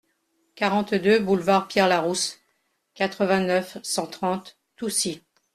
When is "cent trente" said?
3.83-4.57